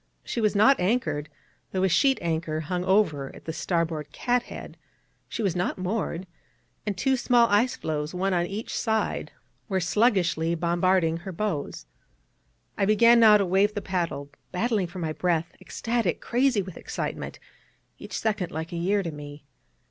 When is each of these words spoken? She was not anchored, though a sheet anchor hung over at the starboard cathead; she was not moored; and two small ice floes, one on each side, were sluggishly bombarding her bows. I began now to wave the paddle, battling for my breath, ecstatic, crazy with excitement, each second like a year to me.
She 0.23 0.41
was 0.41 0.55
not 0.55 0.79
anchored, 0.79 1.29
though 1.71 1.83
a 1.83 1.87
sheet 1.87 2.17
anchor 2.23 2.61
hung 2.61 2.83
over 2.85 3.35
at 3.35 3.45
the 3.45 3.53
starboard 3.53 4.11
cathead; 4.11 4.75
she 5.29 5.43
was 5.43 5.55
not 5.55 5.77
moored; 5.77 6.25
and 6.87 6.97
two 6.97 7.15
small 7.15 7.47
ice 7.51 7.75
floes, 7.75 8.11
one 8.11 8.33
on 8.33 8.47
each 8.47 8.75
side, 8.75 9.31
were 9.69 9.79
sluggishly 9.79 10.55
bombarding 10.55 11.17
her 11.17 11.31
bows. 11.31 11.85
I 12.79 12.85
began 12.85 13.19
now 13.19 13.37
to 13.37 13.45
wave 13.45 13.75
the 13.75 13.81
paddle, 13.83 14.31
battling 14.51 14.87
for 14.87 14.97
my 14.97 15.13
breath, 15.13 15.53
ecstatic, 15.61 16.19
crazy 16.19 16.63
with 16.63 16.77
excitement, 16.77 17.37
each 17.99 18.17
second 18.17 18.51
like 18.51 18.71
a 18.71 18.77
year 18.77 19.03
to 19.03 19.11
me. 19.11 19.45